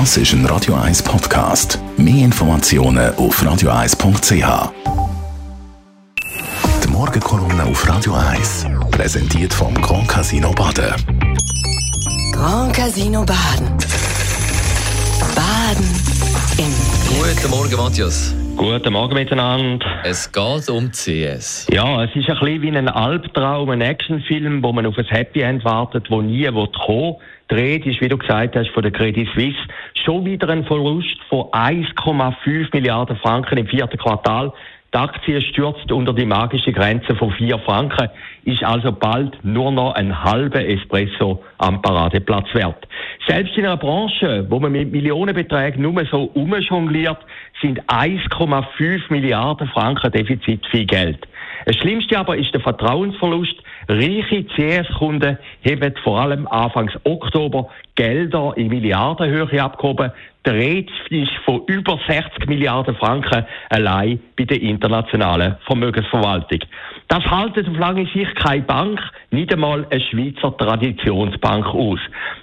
[0.00, 1.78] Das ist ein Radio 1 Podcast.
[1.96, 4.72] Mehr Informationen auf radio1.ch.
[6.82, 10.94] Die Morgenkolumne auf Radio 1 präsentiert vom Grand Casino Baden.
[12.32, 13.68] Grand Casino Baden.
[15.36, 15.86] Baden
[16.58, 16.74] im
[17.16, 18.34] Guten Morgen, Matthias.
[18.56, 19.86] Guten Morgen miteinander.
[20.02, 21.68] Es geht um CS.
[21.70, 25.42] Ja, es ist ein bisschen wie ein Albtraum, ein Actionfilm, wo man auf ein Happy
[25.42, 27.14] End wartet, wo nie wird kommen.
[27.50, 29.58] Die Rede ist, wie du gesagt hast, von der Credit Suisse.
[30.04, 34.52] Schon wieder ein Verlust von 1,5 Milliarden Franken im vierten Quartal.
[34.94, 38.08] Die Aktie stürzt unter die magische Grenze von 4 Franken,
[38.44, 42.86] ist also bald nur noch ein halber Espresso am Paradeplatz wert.
[43.26, 47.18] Selbst in einer Branche, wo man mit Millionenbeträgen nur so umjongliert,
[47.60, 51.26] sind 1,5 Milliarden Franken Defizit viel Geld.
[51.66, 53.54] Das Schlimmste aber ist der Vertrauensverlust.
[53.88, 60.12] Reiche CS-Kunden haben vor allem Anfangs Oktober Gelder in Milliardenhöhe abgehoben.
[60.44, 66.60] Der Rede ist von über 60 Milliarden Franken allein bei der internationalen Vermögensverwaltung.
[67.08, 71.98] Das haltet auf lange Sicht keine Bank, nicht einmal eine Schweizer Traditionsbank aus.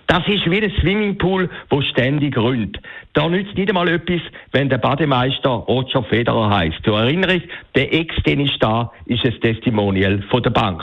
[0.08, 2.80] Das ist wie ein Swimmingpool, wo ständig rührt.
[3.14, 4.22] Da nützt nicht einmal etwas,
[4.52, 6.84] wenn der Bademeister Roger Federer heißt.
[6.84, 7.44] Zur Erinnerung,
[7.76, 10.82] der Ex-Tennisstar ist ein Testimonial von der Bank.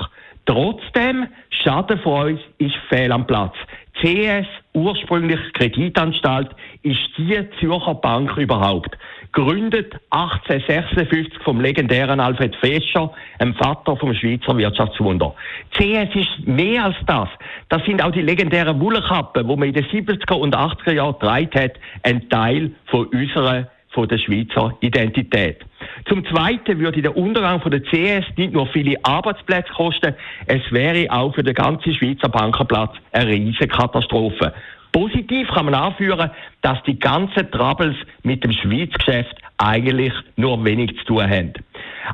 [0.48, 3.54] Trotzdem, Schaden von uns ist fehl am Platz.
[4.00, 6.50] CS, ursprünglich Kreditanstalt,
[6.82, 8.96] ist die Zürcher Bank überhaupt.
[9.32, 15.34] Gründet 1856 vom legendären Alfred Fescher, einem Vater vom Schweizer Wirtschaftswunder.
[15.76, 17.28] CS ist mehr als das.
[17.68, 21.60] Das sind auch die legendären Wollkappen, wo man in den 70er und 80er Jahren getragen
[21.60, 21.72] hat,
[22.04, 25.64] ein Teil von unserer von der Schweizer Identität.
[26.08, 30.14] Zum Zweiten würde der Untergang von der CS nicht nur viele Arbeitsplätze kosten,
[30.46, 34.54] es wäre auch für den ganzen Schweizer Bankenplatz eine riesige Katastrophe.
[34.92, 36.30] Positiv kann man anführen,
[36.62, 41.52] dass die ganzen Troubles mit dem Schweizgeschäft eigentlich nur wenig zu tun haben.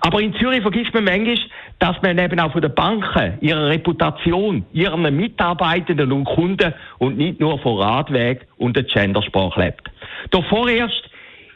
[0.00, 1.38] Aber in Zürich vergisst man manchmal,
[1.78, 7.38] dass man eben auch von den Banken, ihrer Reputation, ihren Mitarbeitenden und Kunden und nicht
[7.38, 9.90] nur von Radweg und der Gendersprache lebt.
[10.30, 11.10] Doch vorerst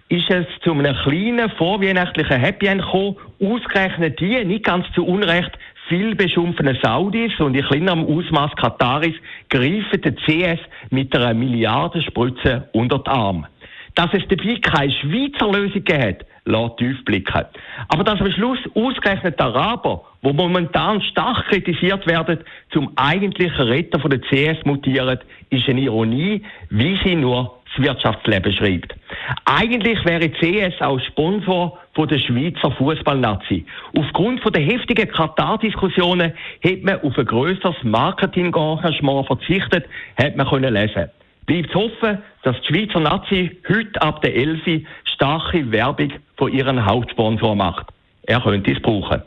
[0.08, 3.16] ist es zu einem kleinen vorweihnachtlichen Happy End gekommen.
[3.40, 5.52] Ausgerechnet die, nicht ganz zu Unrecht,
[5.88, 9.14] viel beschumpfene Saudis und in kleinerem Ausmaß Kataris
[9.48, 10.60] greifen den CS
[10.90, 13.48] mit einer Milliardenspritze unter die Arme.
[13.94, 17.44] Dass es dabei keine Schweizer Lösung hat, lässt tief blicken.
[17.88, 22.38] Aber dass am Schluss ausgerechnet Araber, wo momentan stark kritisiert werden,
[22.70, 25.18] zum eigentlichen Retter von der CS mutieren,
[25.50, 28.94] ist eine Ironie, wie sie nur das Wirtschaftsleben schreibt.
[29.44, 33.64] Eigentlich wäre CS auch Sponsor von der Schweizer Fußballnazi.
[33.96, 36.32] Aufgrund der heftigen Katar-Diskussionen
[36.64, 41.10] hat man auf ein grösseres Marketing-Engagement verzichtet, hat man können lesen.
[41.46, 47.54] Bleibt hoffen, dass die Schweizer Nazi heute ab der Elfi starke Werbung von ihrem Hauptsponsor
[47.54, 47.86] macht.
[48.22, 49.22] Er könnte es brauchen.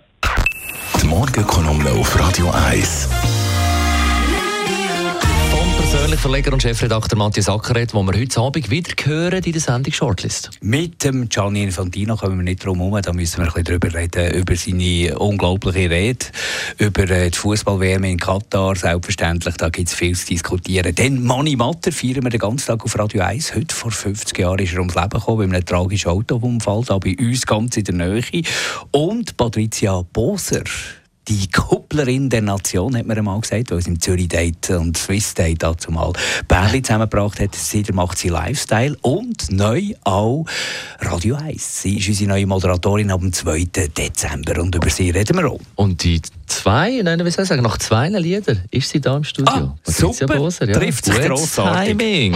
[1.02, 3.31] Die Morgenkolumne auf Radio 1 persönlich
[6.18, 10.50] Verleger und Chefredakteur Matthias Ackeret, wo wir heute Abend wieder hören in der Sendung Shortlist.
[10.62, 13.94] Mit dem Gianni Infantino kommen wir nicht drum herum, da müssen wir ein bisschen drüber
[13.94, 16.26] reden, über seine unglaubliche Rede,
[16.80, 20.94] über äh, die Fußball-WM in Katar, selbstverständlich, da gibt es viel zu diskutieren.
[20.94, 23.56] Dann Mani Matter feiern wir den ganzen Tag auf Radio 1.
[23.56, 27.16] Heute vor 50 Jahren ist er ums Leben gekommen, bei einem tragischen Autounfall, da bei
[27.20, 28.44] uns ganz in der Nähe.
[28.92, 30.64] Und Patricia Boser,
[31.32, 35.34] die Kupplerin der Nation, hat man einmal gesagt, weil sie im Zürich Date und Swiss
[35.34, 36.12] Date dazu mal
[36.50, 37.56] Bärli zusammengebracht hat.
[37.56, 40.46] Seitdem macht sie Lifestyle und neu auch
[41.00, 41.84] Radio 1.
[41.84, 43.64] Sie ist unsere neue Moderatorin ab dem 2.
[43.98, 45.60] Dezember und über sie reden wir auch.
[45.76, 49.24] Und die zwei, nein, wie soll ich sagen, nach zwei Liedern ist sie da im
[49.24, 49.54] Studio.
[49.54, 50.78] Ah, super, Boser, ja.
[50.78, 51.98] trifft sich grossartig.
[51.98, 52.36] Timing.